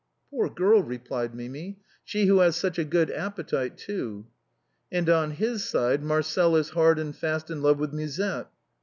Poor 0.31 0.49
girl!" 0.49 0.81
replied 0.81 1.35
Mimi." 1.35 1.77
She 2.03 2.25
who 2.25 2.39
has 2.39 2.55
such 2.55 2.79
a 2.79 2.83
good 2.83 3.11
appetite, 3.11 3.77
too."" 3.77 4.25
And 4.91 5.07
on 5.07 5.29
his 5.29 5.63
side, 5.63 6.01
Marcel 6.01 6.55
is 6.55 6.69
hard 6.71 6.97
and 6.97 7.15
fast 7.15 7.51
in 7.51 7.61
love 7.61 7.77
with 7.77 7.93
Musette." 7.93 8.49